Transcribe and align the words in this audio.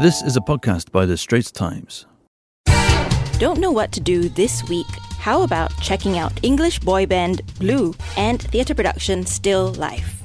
This 0.00 0.22
is 0.22 0.36
a 0.36 0.40
podcast 0.40 0.90
by 0.90 1.06
The 1.06 1.16
Straits 1.16 1.52
Times. 1.52 2.06
Don't 3.38 3.60
know 3.60 3.70
what 3.70 3.92
to 3.92 4.00
do 4.00 4.28
this 4.28 4.68
week? 4.68 4.88
How 5.20 5.42
about 5.42 5.70
checking 5.80 6.18
out 6.18 6.32
English 6.42 6.80
boy 6.80 7.06
band 7.06 7.42
Blue 7.60 7.94
and 8.16 8.42
theatre 8.42 8.74
production 8.74 9.24
Still 9.24 9.72
Life? 9.74 10.20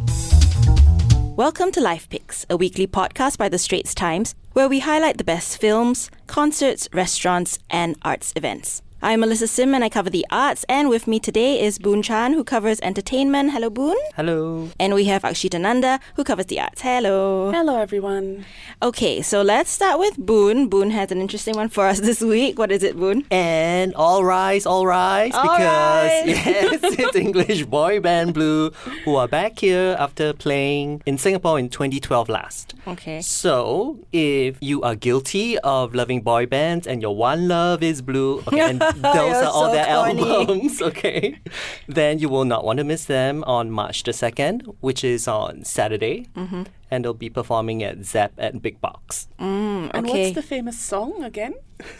Welcome 1.36 1.72
to 1.74 1.82
Life 1.82 2.10
Picks, 2.10 2.48
a 2.50 2.58
weekly 2.58 2.88
podcast 2.88 3.38
by 3.38 3.48
The 3.48 3.60
Straits 3.60 3.94
Times 3.94 4.34
where 4.54 4.68
we 4.68 4.80
highlight 4.80 5.20
the 5.20 5.24
best 5.24 5.62
films, 5.62 6.10
concerts, 6.26 6.90
restaurants, 6.92 7.60
and 7.70 7.96
arts 8.02 8.34
events. 8.36 8.82
I'm 9.02 9.22
Melissa 9.22 9.48
Sim 9.48 9.74
and 9.74 9.82
I 9.82 9.88
cover 9.88 10.10
the 10.10 10.26
arts, 10.30 10.66
and 10.68 10.90
with 10.90 11.08
me 11.08 11.22
today 11.22 11.64
is 11.64 11.80
Boon 11.80 12.02
Chan, 12.02 12.34
who 12.34 12.44
covers 12.44 12.82
entertainment. 12.82 13.52
Hello, 13.52 13.70
Boon. 13.70 13.96
Hello. 14.18 14.72
And 14.78 14.94
we 14.94 15.06
have 15.06 15.22
Akshita 15.22 15.58
Nanda, 15.60 16.02
who 16.18 16.26
covers 16.26 16.48
the 16.48 16.60
arts. 16.60 16.82
Hello. 16.82 17.50
Hello, 17.50 17.80
everyone. 17.80 18.44
Okay, 18.84 19.22
so 19.22 19.42
let's 19.42 19.70
start 19.70 20.00
with 20.00 20.18
Boon. 20.18 20.68
Boon 20.68 20.92
has 20.92 21.14
an 21.14 21.22
interesting 21.22 21.56
one 21.56 21.70
for 21.70 21.88
us 21.88 22.00
this 22.02 22.20
week. 22.20 22.60
What 22.60 22.74
is 22.74 22.84
it, 22.84 22.98
Boon? 22.98 23.26
And 23.32 23.96
all 23.96 24.26
rise, 24.26 24.66
all 24.66 24.86
rise, 24.86 25.34
All 25.34 25.44
because 25.44 25.60
rise. 25.62 26.28
yes, 26.28 26.80
it's 27.00 27.16
English 27.16 27.64
boy 27.68 28.02
band 28.02 28.34
Blue 28.34 28.72
who 29.06 29.16
are 29.16 29.30
back 29.30 29.60
here 29.60 29.96
after 29.98 30.34
playing 30.34 31.02
in 31.06 31.18
Singapore 31.18 31.58
in 31.58 31.70
2012 31.70 32.28
last. 32.28 32.74
Okay. 32.86 33.22
So, 33.22 34.00
if 34.12 34.58
you 34.60 34.82
are 34.82 34.96
guilty 34.96 35.58
of 35.60 35.96
loving 35.96 36.20
boy 36.22 36.48
bands 36.48 36.86
and 36.86 37.02
your 37.02 37.16
one 37.16 37.48
love 37.48 37.82
is 37.82 38.02
Blue, 38.02 38.40
okay, 38.46 38.60
and 38.60 38.89
those 38.96 39.16
You're 39.16 39.46
all 39.46 39.66
so 39.68 39.72
their 39.72 39.86
corny. 39.86 40.22
albums, 40.30 40.82
okay, 40.90 41.40
then 41.88 42.20
you 42.20 42.30
will 42.30 42.46
not 42.46 42.64
want 42.64 42.78
to 42.78 42.84
miss 42.84 43.06
them 43.06 43.44
on 43.46 43.72
March 43.72 44.04
the 44.04 44.12
2nd, 44.12 44.76
which 44.82 45.04
is 45.04 45.28
on 45.28 45.64
Saturday. 45.64 46.28
Mm-hmm. 46.36 46.64
And 46.92 47.06
they'll 47.06 47.14
be 47.14 47.30
performing 47.30 47.84
at 47.84 48.04
Zepp 48.04 48.34
at 48.40 48.62
Big 48.64 48.82
Box. 48.82 49.28
And 49.38 49.94
Okay. 49.94 50.24
what's 50.24 50.36
the 50.36 50.42
famous 50.42 50.80
song 50.80 51.24
again? 51.24 51.54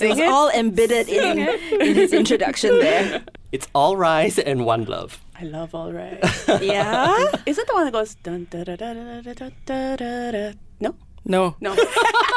It 0.00 0.28
all 0.30 0.48
embedded 0.50 1.08
in, 1.08 1.38
in 1.80 1.94
his 1.96 2.12
introduction 2.12 2.78
there. 2.78 3.22
It's 3.50 3.66
all 3.74 3.96
rise 3.96 4.38
and 4.38 4.64
one 4.64 4.84
love. 4.84 5.20
I 5.38 5.44
love 5.44 5.74
All 5.74 5.92
Right. 5.92 6.18
Yeah? 6.62 7.12
Is 7.46 7.58
it 7.58 7.66
the 7.66 7.74
one 7.74 7.84
that 7.86 7.92
goes 7.92 8.14
dun 8.22 8.46
da 8.48 8.62
da 8.64 8.76
da 8.76 8.94
da 8.94 9.20
da 9.22 9.32
da 9.34 9.50
da 9.66 9.96
da 9.96 10.30
da? 10.30 10.52
No, 10.80 10.94
No. 11.24 11.56
no. 11.60 11.72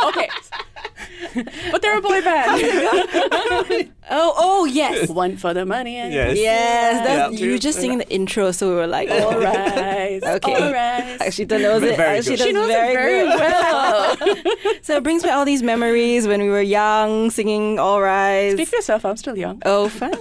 okay, 0.09 0.27
but 1.71 1.81
they're 1.81 1.97
a 1.97 2.01
boy 2.01 2.21
band. 2.21 3.91
Oh, 4.07 4.33
oh, 4.37 4.65
yes. 4.65 5.09
one 5.09 5.35
for 5.35 5.51
the 5.55 5.65
money. 5.65 5.95
And 5.97 6.13
Yes. 6.13 6.37
Yes, 6.37 7.07
that's, 7.07 7.33
Yeah. 7.41 7.45
you 7.47 7.53
were 7.53 7.57
just 7.57 7.79
singing 7.79 7.97
the 7.97 8.07
intro, 8.07 8.51
so 8.51 8.69
we 8.69 8.75
were 8.75 8.85
like, 8.85 9.09
All 9.09 9.17
oh. 9.33 9.39
Okay. 9.41 10.53
All 10.53 10.71
right. 10.71 11.17
Akshita 11.21 11.59
knows 11.59 11.81
it. 11.81 11.97
Very 11.97 12.19
Akshita 12.19 12.25
good. 12.27 12.37
does 12.37 12.45
She 12.45 12.53
knows 12.53 12.67
very, 12.67 12.91
it 12.91 12.93
very 12.93 13.27
good. 13.27 13.39
well. 13.39 14.17
So 14.83 14.97
it 14.97 15.01
brings 15.03 15.23
back 15.23 15.33
all 15.33 15.45
these 15.45 15.63
memories 15.63 16.27
when 16.27 16.39
we 16.43 16.49
were 16.49 16.61
young, 16.61 17.31
singing 17.31 17.79
All 17.79 17.99
Rise. 17.99 18.53
Speak 18.53 18.67
for 18.67 18.75
yourself. 18.75 19.03
I'm 19.05 19.17
still 19.17 19.35
young. 19.35 19.59
Oh, 19.65 19.89
fine. 19.89 20.13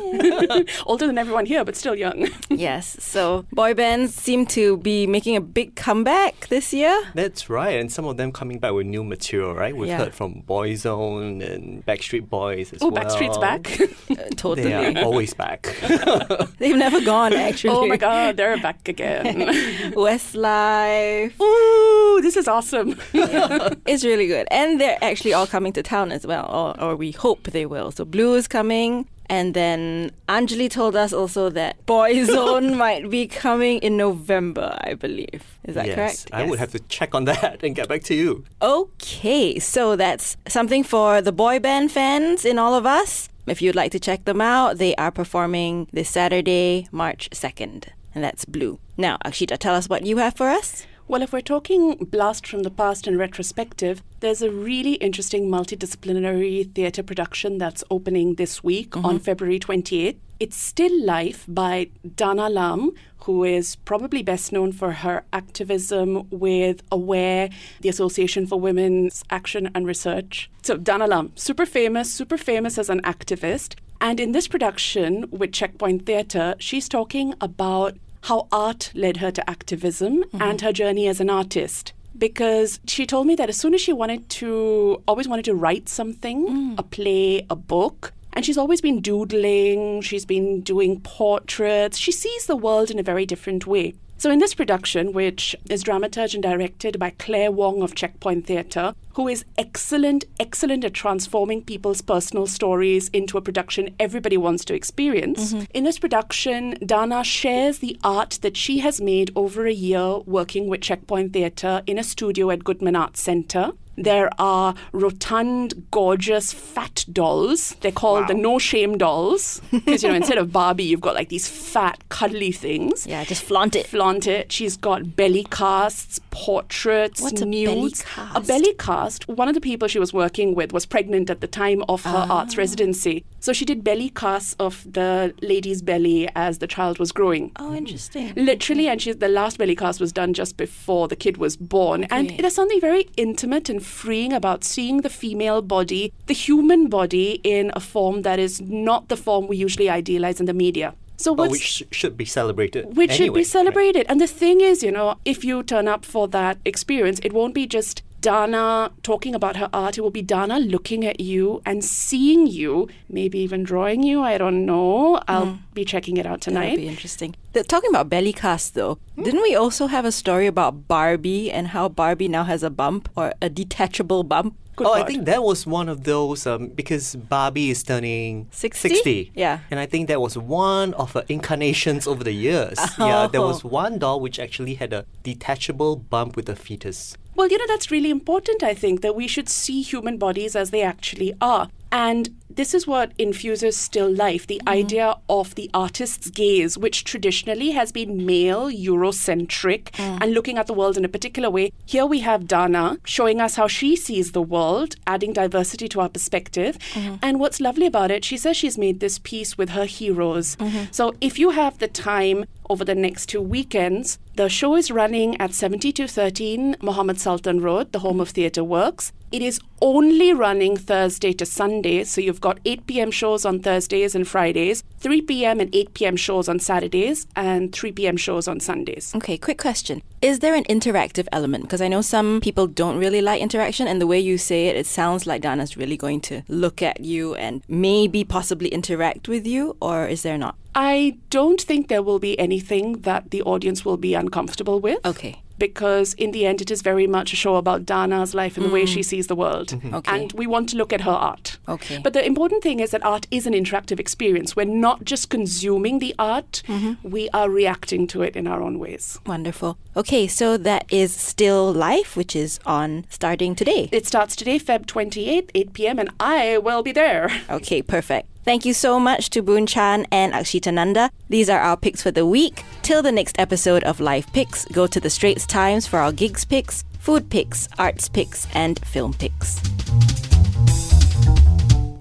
Older 0.86 1.06
than 1.06 1.18
everyone 1.18 1.44
here, 1.44 1.62
but 1.66 1.76
still 1.76 1.94
young. 1.94 2.28
yes, 2.48 2.96
so 3.00 3.44
boy 3.52 3.74
bands 3.74 4.14
seem 4.14 4.46
to 4.46 4.78
be 4.78 5.06
making 5.06 5.36
a 5.36 5.42
big 5.42 5.74
comeback 5.74 6.46
this 6.48 6.72
year. 6.72 6.98
That's 7.14 7.50
right, 7.50 7.78
and 7.78 7.92
some 7.92 8.06
of 8.06 8.16
them 8.16 8.32
coming 8.32 8.58
back 8.58 8.72
with 8.72 8.86
new 8.86 9.04
material, 9.04 9.54
right? 9.54 9.76
We've 9.76 9.88
Yeah. 9.90 9.98
heard 9.98 10.14
from 10.14 10.40
Boyzone 10.84 11.42
and 11.42 11.84
Backstreet 11.86 12.28
Boys 12.28 12.72
as 12.72 12.82
Oh, 12.82 12.88
well. 12.88 13.04
Backstreet's 13.04 13.38
back. 13.38 13.80
Uh, 14.10 14.28
totally. 14.36 14.64
They 14.68 14.74
are 14.74 15.04
always 15.04 15.34
back. 15.34 15.62
They've 16.58 16.76
never 16.76 17.00
gone, 17.04 17.32
actually. 17.32 17.74
oh 17.74 17.86
my 17.86 17.96
God, 17.96 18.36
they're 18.36 18.58
back 18.58 18.88
again. 18.88 19.24
Westlife. 19.94 21.40
Ooh, 21.40 22.20
this 22.22 22.36
is 22.36 22.48
awesome. 22.48 22.96
It's 23.86 24.04
really 24.04 24.26
good. 24.26 24.46
And 24.50 24.80
they're 24.80 24.98
actually 25.02 25.32
all 25.34 25.46
coming 25.46 25.72
to 25.74 25.82
town 25.82 26.12
as 26.12 26.26
well, 26.26 26.46
or, 26.50 26.80
or 26.82 26.96
we 26.96 27.10
hope 27.12 27.44
they 27.50 27.66
will. 27.66 27.90
So 27.90 28.04
Blue 28.04 28.34
is 28.34 28.48
coming. 28.48 29.08
And 29.26 29.54
then 29.54 30.10
Anjali 30.28 30.70
told 30.70 30.96
us 30.96 31.12
also 31.12 31.48
that 31.50 31.84
Boyzone 31.86 32.76
might 32.84 33.10
be 33.10 33.26
coming 33.26 33.78
in 33.78 33.96
November, 33.96 34.76
I 34.82 34.94
believe. 34.94 35.58
Is 35.64 35.74
that 35.76 35.86
yes, 35.86 35.94
correct? 35.94 36.28
I 36.32 36.44
would 36.44 36.58
have 36.58 36.72
to 36.72 36.78
check 36.80 37.14
on 37.14 37.24
that 37.24 37.62
and 37.64 37.74
get 37.74 37.88
back 37.88 38.02
to 38.04 38.14
you. 38.14 38.44
Okay, 38.60 39.58
so 39.58 39.96
that's 39.96 40.36
something 40.48 40.84
for 40.84 41.22
the 41.22 41.32
boy 41.32 41.58
band 41.58 41.90
fans 41.90 42.44
in 42.44 42.58
all 42.58 42.74
of 42.74 42.86
us. 42.86 43.28
If 43.46 43.60
you'd 43.60 43.74
like 43.74 43.92
to 43.92 44.00
check 44.00 44.24
them 44.24 44.40
out, 44.40 44.78
they 44.78 44.94
are 44.96 45.10
performing 45.10 45.88
this 45.92 46.08
Saturday, 46.08 46.88
March 46.90 47.28
2nd. 47.30 47.88
And 48.14 48.24
that's 48.24 48.44
Blue. 48.44 48.78
Now, 48.96 49.18
Akshita, 49.24 49.58
tell 49.58 49.74
us 49.74 49.88
what 49.88 50.06
you 50.06 50.18
have 50.18 50.34
for 50.34 50.48
us. 50.48 50.86
Well, 51.06 51.20
if 51.20 51.34
we're 51.34 51.42
talking 51.42 51.96
blast 51.96 52.46
from 52.46 52.62
the 52.62 52.70
past 52.70 53.06
and 53.06 53.18
retrospective, 53.18 54.02
there's 54.20 54.40
a 54.40 54.50
really 54.50 54.94
interesting 54.94 55.50
multidisciplinary 55.50 56.74
theatre 56.74 57.02
production 57.02 57.58
that's 57.58 57.84
opening 57.90 58.36
this 58.36 58.64
week 58.64 58.92
mm-hmm. 58.92 59.04
on 59.04 59.18
February 59.18 59.60
28th. 59.60 60.16
It's 60.40 60.56
Still 60.56 61.04
Life 61.04 61.44
by 61.46 61.90
Dana 62.16 62.48
Lam, 62.48 62.92
who 63.18 63.44
is 63.44 63.76
probably 63.76 64.22
best 64.22 64.50
known 64.50 64.72
for 64.72 64.92
her 64.92 65.24
activism 65.30 66.26
with 66.30 66.82
AWARE, 66.90 67.50
the 67.82 67.90
Association 67.90 68.46
for 68.46 68.58
Women's 68.58 69.22
Action 69.28 69.70
and 69.74 69.86
Research. 69.86 70.50
So, 70.62 70.78
Dana 70.78 71.06
Lam, 71.06 71.32
super 71.34 71.66
famous, 71.66 72.10
super 72.12 72.38
famous 72.38 72.78
as 72.78 72.88
an 72.88 73.02
activist. 73.02 73.74
And 74.00 74.18
in 74.18 74.32
this 74.32 74.48
production 74.48 75.26
with 75.30 75.52
Checkpoint 75.52 76.06
Theatre, 76.06 76.54
she's 76.58 76.88
talking 76.88 77.34
about 77.40 77.96
how 78.24 78.48
art 78.50 78.90
led 78.94 79.18
her 79.18 79.30
to 79.30 79.48
activism 79.48 80.24
mm-hmm. 80.24 80.42
and 80.42 80.60
her 80.60 80.72
journey 80.72 81.06
as 81.06 81.20
an 81.20 81.30
artist. 81.30 81.92
Because 82.16 82.80
she 82.86 83.06
told 83.06 83.26
me 83.26 83.34
that 83.34 83.48
as 83.48 83.56
soon 83.56 83.74
as 83.74 83.80
she 83.80 83.92
wanted 83.92 84.28
to, 84.40 85.02
always 85.08 85.28
wanted 85.28 85.44
to 85.46 85.54
write 85.54 85.88
something, 85.88 86.46
mm. 86.46 86.78
a 86.78 86.82
play, 86.82 87.44
a 87.50 87.56
book, 87.56 88.12
and 88.32 88.44
she's 88.44 88.56
always 88.56 88.80
been 88.80 89.00
doodling, 89.00 90.00
she's 90.00 90.24
been 90.24 90.60
doing 90.60 91.00
portraits, 91.00 91.98
she 91.98 92.12
sees 92.12 92.46
the 92.46 92.56
world 92.56 92.90
in 92.90 92.98
a 92.98 93.02
very 93.02 93.26
different 93.26 93.66
way. 93.66 93.94
So, 94.16 94.30
in 94.30 94.38
this 94.38 94.54
production, 94.54 95.12
which 95.12 95.54
is 95.68 95.84
dramaturged 95.84 96.34
and 96.34 96.42
directed 96.42 96.98
by 96.98 97.10
Claire 97.10 97.50
Wong 97.50 97.82
of 97.82 97.94
Checkpoint 97.94 98.46
Theatre, 98.46 98.94
who 99.14 99.28
is 99.28 99.44
excellent, 99.58 100.24
excellent 100.40 100.84
at 100.84 100.94
transforming 100.94 101.62
people's 101.62 102.00
personal 102.00 102.46
stories 102.46 103.08
into 103.08 103.36
a 103.38 103.42
production 103.42 103.94
everybody 104.00 104.36
wants 104.36 104.64
to 104.66 104.74
experience. 104.74 105.52
Mm-hmm. 105.52 105.64
In 105.74 105.84
this 105.84 105.98
production, 105.98 106.70
Dana 106.84 107.22
shares 107.22 107.78
the 107.78 107.98
art 108.02 108.38
that 108.42 108.56
she 108.56 108.78
has 108.78 109.00
made 109.00 109.30
over 109.36 109.66
a 109.66 109.72
year 109.72 110.18
working 110.20 110.68
with 110.68 110.80
Checkpoint 110.80 111.32
Theatre 111.32 111.82
in 111.86 111.98
a 111.98 112.04
studio 112.04 112.50
at 112.50 112.64
Goodman 112.64 112.96
Arts 112.96 113.20
Centre. 113.20 113.72
There 113.96 114.28
are 114.40 114.74
rotund, 114.92 115.86
gorgeous, 115.90 116.52
fat 116.52 117.04
dolls. 117.12 117.76
They're 117.80 117.92
called 117.92 118.28
the 118.28 118.34
no 118.34 118.58
shame 118.58 118.98
dolls. 118.98 119.60
Because, 119.70 120.02
you 120.02 120.08
know, 120.08 120.14
instead 120.14 120.38
of 120.38 120.52
Barbie, 120.52 120.84
you've 120.84 121.00
got 121.00 121.14
like 121.14 121.28
these 121.28 121.48
fat, 121.48 122.02
cuddly 122.08 122.50
things. 122.52 123.06
Yeah, 123.06 123.24
just 123.24 123.42
flaunt 123.44 123.76
it. 123.76 123.86
Flaunt 123.86 124.26
it. 124.26 124.50
She's 124.52 124.76
got 124.76 125.14
belly 125.16 125.46
casts, 125.50 126.20
portraits, 126.30 127.20
What's 127.20 127.40
a 127.40 127.46
nudes. 127.46 128.02
belly 128.02 128.26
A 128.28 128.32
cast? 128.34 128.48
belly 128.48 128.74
cast. 128.74 129.28
One 129.28 129.48
of 129.48 129.54
the 129.54 129.60
people 129.60 129.88
she 129.88 129.98
was 129.98 130.12
working 130.12 130.54
with 130.54 130.72
was 130.72 130.86
pregnant 130.86 131.30
at 131.30 131.40
the 131.40 131.46
time 131.46 131.84
of 131.88 132.02
her 132.04 132.26
Ah. 132.28 132.38
arts 132.38 132.56
residency. 132.56 133.24
So 133.44 133.52
she 133.52 133.66
did 133.66 133.84
belly 133.84 134.08
casts 134.08 134.56
of 134.58 134.90
the 134.90 135.34
lady's 135.42 135.82
belly 135.82 136.30
as 136.34 136.60
the 136.60 136.66
child 136.66 136.98
was 136.98 137.12
growing. 137.12 137.52
Oh, 137.56 137.72
mm. 137.72 137.76
interesting. 137.76 138.32
Literally, 138.36 138.88
and 138.88 139.02
she's 139.02 139.16
the 139.16 139.28
last 139.28 139.58
belly 139.58 139.76
cast 139.76 140.00
was 140.00 140.14
done 140.14 140.32
just 140.32 140.56
before 140.56 141.08
the 141.08 141.14
kid 141.14 141.36
was 141.36 141.54
born. 141.54 142.04
And 142.04 142.30
there's 142.38 142.54
something 142.54 142.80
very 142.80 143.06
intimate 143.18 143.68
and 143.68 143.84
freeing 143.84 144.32
about 144.32 144.64
seeing 144.64 145.02
the 145.02 145.10
female 145.10 145.60
body, 145.60 146.10
the 146.24 146.32
human 146.32 146.88
body, 146.88 147.38
in 147.44 147.70
a 147.74 147.80
form 147.80 148.22
that 148.22 148.38
is 148.38 148.62
not 148.62 149.10
the 149.10 149.16
form 149.18 149.46
we 149.46 149.58
usually 149.58 149.90
idealize 149.90 150.40
in 150.40 150.46
the 150.46 150.54
media. 150.54 150.94
So 151.18 151.34
But 151.34 151.50
what's 151.50 151.52
which 151.52 151.84
should 151.90 152.16
be 152.16 152.24
celebrated. 152.24 152.96
which 152.96 153.12
should 153.12 153.20
anyway, 153.20 153.34
be 153.34 153.40
right? 153.40 153.46
celebrated. 153.46 154.06
And 154.08 154.22
the 154.22 154.26
thing 154.26 154.62
is, 154.62 154.82
you 154.82 154.90
know, 154.90 155.16
if 155.26 155.44
you 155.44 155.62
turn 155.62 155.86
up 155.86 156.06
for 156.06 156.28
that 156.28 156.56
experience, 156.64 157.20
it 157.22 157.34
won't 157.34 157.54
be 157.54 157.66
just 157.66 158.02
Dana 158.24 158.90
talking 159.02 159.34
about 159.34 159.56
her 159.56 159.68
art. 159.74 159.98
It 159.98 160.00
will 160.00 160.10
be 160.10 160.22
Dana 160.22 160.58
looking 160.58 161.04
at 161.04 161.20
you 161.20 161.60
and 161.66 161.84
seeing 161.84 162.46
you, 162.46 162.88
maybe 163.06 163.38
even 163.38 163.64
drawing 163.64 164.02
you. 164.02 164.22
I 164.22 164.38
don't 164.38 164.64
know. 164.64 165.20
I'll 165.28 165.46
hmm. 165.46 165.74
be 165.74 165.84
checking 165.84 166.16
it 166.16 166.24
out 166.24 166.40
tonight. 166.40 166.70
That'll 166.70 166.86
be 166.86 166.88
interesting. 166.88 167.36
The- 167.52 167.64
talking 167.64 167.90
about 167.90 168.08
belly 168.08 168.32
cast, 168.32 168.72
though, 168.74 168.98
hmm? 169.14 169.24
didn't 169.24 169.42
we 169.42 169.54
also 169.54 169.88
have 169.88 170.06
a 170.06 170.12
story 170.12 170.46
about 170.46 170.88
Barbie 170.88 171.52
and 171.52 171.68
how 171.68 171.90
Barbie 171.90 172.28
now 172.28 172.44
has 172.44 172.62
a 172.62 172.70
bump 172.70 173.10
or 173.14 173.34
a 173.42 173.50
detachable 173.50 174.24
bump? 174.24 174.56
Good 174.76 174.86
oh, 174.88 174.92
I 174.92 175.04
think 175.04 175.26
that 175.26 175.42
was 175.42 175.66
one 175.66 175.88
of 175.88 176.04
those 176.04 176.46
um, 176.46 176.68
because 176.68 177.14
Barbie 177.14 177.70
is 177.70 177.82
turning 177.82 178.48
60? 178.50 179.32
Yeah. 179.34 179.60
And 179.70 179.78
I 179.78 179.86
think 179.86 180.08
that 180.08 180.20
was 180.20 180.36
one 180.36 180.94
of 180.94 181.12
her 181.12 181.24
incarnations 181.28 182.06
over 182.06 182.24
the 182.24 182.32
years. 182.32 182.78
Yeah, 182.98 183.26
there 183.26 183.42
was 183.42 183.62
one 183.62 183.98
doll 183.98 184.20
which 184.20 184.38
actually 184.38 184.74
had 184.74 184.92
a 184.92 185.04
detachable 185.22 185.96
bump 185.96 186.36
with 186.36 186.48
a 186.48 186.56
fetus. 186.56 187.16
Well, 187.34 187.48
you 187.48 187.58
know, 187.58 187.66
that's 187.66 187.90
really 187.90 188.10
important, 188.10 188.62
I 188.62 188.74
think, 188.74 189.02
that 189.02 189.14
we 189.14 189.26
should 189.26 189.48
see 189.48 189.82
human 189.82 190.16
bodies 190.16 190.56
as 190.56 190.70
they 190.70 190.82
actually 190.82 191.34
are. 191.40 191.68
And 191.94 192.34
this 192.50 192.74
is 192.74 192.88
what 192.88 193.12
infuses 193.18 193.76
still 193.76 194.12
life 194.12 194.48
the 194.48 194.56
mm-hmm. 194.58 194.68
idea 194.68 195.14
of 195.28 195.54
the 195.54 195.70
artist's 195.72 196.28
gaze, 196.28 196.76
which 196.76 197.04
traditionally 197.04 197.70
has 197.70 197.92
been 197.92 198.26
male, 198.26 198.68
Eurocentric, 198.68 199.92
mm. 199.92 200.18
and 200.20 200.34
looking 200.34 200.58
at 200.58 200.66
the 200.66 200.74
world 200.74 200.96
in 200.96 201.04
a 201.04 201.08
particular 201.08 201.48
way. 201.48 201.72
Here 201.86 202.04
we 202.04 202.20
have 202.20 202.48
Dana 202.48 202.98
showing 203.04 203.40
us 203.40 203.54
how 203.54 203.68
she 203.68 203.94
sees 203.94 204.32
the 204.32 204.42
world, 204.42 204.96
adding 205.06 205.32
diversity 205.32 205.88
to 205.90 206.00
our 206.00 206.08
perspective. 206.08 206.78
Mm-hmm. 206.94 207.16
And 207.22 207.38
what's 207.38 207.60
lovely 207.60 207.86
about 207.86 208.10
it, 208.10 208.24
she 208.24 208.36
says 208.36 208.56
she's 208.56 208.76
made 208.76 208.98
this 208.98 209.20
piece 209.20 209.56
with 209.56 209.70
her 209.70 209.84
heroes. 209.84 210.56
Mm-hmm. 210.56 210.86
So 210.90 211.14
if 211.20 211.38
you 211.38 211.50
have 211.50 211.78
the 211.78 211.88
time 211.88 212.44
over 212.68 212.84
the 212.84 212.94
next 212.94 213.26
two 213.26 213.40
weekends, 213.40 214.18
the 214.36 214.48
show 214.48 214.76
is 214.76 214.90
running 214.90 215.40
at 215.40 215.54
7213 215.54 216.76
Mohamed 216.82 217.20
Sultan 217.20 217.60
Road, 217.60 217.92
the 217.92 218.00
home 218.00 218.20
of 218.20 218.30
Theatre 218.30 218.64
Works. 218.64 219.12
It 219.30 219.42
is 219.42 219.60
only 219.82 220.32
running 220.32 220.76
Thursday 220.76 221.32
to 221.32 221.44
Sunday, 221.44 222.04
so 222.04 222.20
you've 222.20 222.40
got 222.40 222.60
8 222.64 222.86
p.m. 222.86 223.10
shows 223.10 223.44
on 223.44 223.58
Thursdays 223.58 224.14
and 224.14 224.28
Fridays, 224.28 224.84
3 224.98 225.22
p.m. 225.22 225.58
and 225.58 225.74
8 225.74 225.94
p.m. 225.94 226.16
shows 226.16 226.48
on 226.48 226.60
Saturdays, 226.60 227.26
and 227.34 227.72
3 227.72 227.92
p.m. 227.92 228.16
shows 228.16 228.46
on 228.46 228.60
Sundays. 228.60 229.12
Okay, 229.16 229.36
quick 229.36 229.58
question. 229.58 230.02
Is 230.22 230.38
there 230.38 230.54
an 230.54 230.64
interactive 230.64 231.26
element? 231.32 231.64
Because 231.64 231.80
I 231.80 231.88
know 231.88 232.00
some 232.00 232.40
people 232.40 232.68
don't 232.68 232.96
really 232.96 233.20
like 233.20 233.42
interaction, 233.42 233.88
and 233.88 234.00
the 234.00 234.06
way 234.06 234.20
you 234.20 234.38
say 234.38 234.68
it, 234.68 234.76
it 234.76 234.86
sounds 234.86 235.26
like 235.26 235.42
Dana's 235.42 235.76
really 235.76 235.96
going 235.96 236.20
to 236.22 236.42
look 236.46 236.80
at 236.80 237.00
you 237.00 237.34
and 237.34 237.62
maybe 237.66 238.22
possibly 238.22 238.68
interact 238.68 239.28
with 239.28 239.46
you, 239.46 239.76
or 239.82 240.06
is 240.06 240.22
there 240.22 240.38
not? 240.38 240.54
I 240.74 241.18
don't 241.30 241.60
think 241.60 241.88
there 241.88 242.02
will 242.02 242.18
be 242.18 242.38
anything 242.38 243.00
that 243.02 243.30
the 243.30 243.42
audience 243.42 243.84
will 243.84 243.96
be 243.96 244.14
uncomfortable 244.14 244.80
with. 244.80 245.04
Okay. 245.06 245.40
Because 245.56 246.14
in 246.14 246.32
the 246.32 246.46
end, 246.46 246.60
it 246.60 246.70
is 246.72 246.82
very 246.82 247.06
much 247.06 247.32
a 247.32 247.36
show 247.36 247.54
about 247.54 247.86
Dana's 247.86 248.34
life 248.34 248.56
and 248.56 248.66
the 248.66 248.70
way 248.70 248.82
mm. 248.82 248.88
she 248.88 249.04
sees 249.04 249.28
the 249.28 249.36
world. 249.36 249.68
Mm-hmm. 249.68 249.94
Okay. 249.94 250.12
And 250.12 250.32
we 250.32 250.48
want 250.48 250.68
to 250.70 250.76
look 250.76 250.92
at 250.92 251.02
her 251.02 251.12
art. 251.12 251.58
Okay. 251.68 252.00
But 252.02 252.12
the 252.12 252.26
important 252.26 252.64
thing 252.64 252.80
is 252.80 252.90
that 252.90 253.04
art 253.04 253.28
is 253.30 253.46
an 253.46 253.52
interactive 253.52 254.00
experience. 254.00 254.56
We're 254.56 254.64
not 254.64 255.04
just 255.04 255.30
consuming 255.30 256.00
the 256.00 256.12
art, 256.18 256.62
mm-hmm. 256.66 257.08
we 257.08 257.30
are 257.30 257.48
reacting 257.48 258.08
to 258.08 258.22
it 258.22 258.34
in 258.34 258.48
our 258.48 258.62
own 258.62 258.80
ways. 258.80 259.20
Wonderful. 259.26 259.78
Okay, 259.96 260.26
so 260.26 260.56
that 260.56 260.92
is 260.92 261.14
Still 261.14 261.72
Life, 261.72 262.16
which 262.16 262.34
is 262.34 262.58
on 262.66 263.06
starting 263.08 263.54
today. 263.54 263.88
It 263.92 264.06
starts 264.08 264.34
today, 264.34 264.58
Feb 264.58 264.86
28th, 264.86 265.50
8 265.54 265.72
p.m., 265.72 265.98
and 266.00 266.10
I 266.18 266.58
will 266.58 266.82
be 266.82 266.90
there. 266.90 267.30
Okay, 267.48 267.80
perfect. 267.80 268.28
Thank 268.44 268.66
you 268.66 268.74
so 268.74 269.00
much 269.00 269.30
to 269.30 269.40
Boon 269.42 269.66
Chan 269.66 270.06
and 270.12 270.34
Akshita 270.34 270.72
Nanda. 270.72 271.10
These 271.30 271.48
are 271.48 271.60
our 271.60 271.78
picks 271.78 272.02
for 272.02 272.10
the 272.10 272.26
week. 272.26 272.62
Till 272.82 273.00
the 273.00 273.10
next 273.10 273.38
episode 273.38 273.82
of 273.84 274.00
Life 274.00 274.30
Picks, 274.34 274.66
go 274.66 274.86
to 274.86 275.00
the 275.00 275.08
Straits 275.08 275.46
Times 275.46 275.86
for 275.86 275.98
our 275.98 276.12
gigs 276.12 276.44
picks, 276.44 276.84
food 277.00 277.30
picks, 277.30 277.68
arts 277.78 278.06
picks, 278.06 278.46
and 278.54 278.78
film 278.84 279.14
picks. 279.14 279.60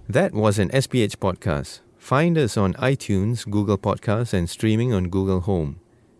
That 0.09 0.33
was 0.33 0.59
an 0.59 0.67
SPH 0.71 1.15
podcast. 1.15 1.79
Find 1.97 2.37
us 2.37 2.57
on 2.57 2.73
iTunes, 2.73 3.49
Google 3.49 3.77
Podcasts, 3.77 4.33
and 4.33 4.49
streaming 4.49 4.93
on 4.93 5.07
Google 5.07 5.39
Home. 5.39 5.79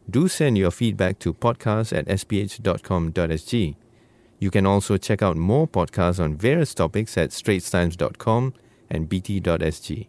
Do 0.09 0.29
send 0.29 0.57
your 0.57 0.71
feedback 0.71 1.19
to 1.19 1.33
podcast 1.33 1.91
at 1.91 2.07
sph.com.sg. 2.07 3.75
You 4.39 4.51
can 4.51 4.65
also 4.65 4.95
check 4.95 5.21
out 5.21 5.35
more 5.35 5.67
podcasts 5.67 6.23
on 6.23 6.37
various 6.37 6.73
topics 6.73 7.17
at 7.17 7.31
straitstimes.com 7.31 8.53
and 8.89 9.09
bt.sg. 9.09 10.07